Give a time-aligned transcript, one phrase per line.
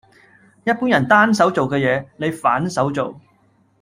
[0.63, 3.21] 一般人單手做嘅嘢，你反手做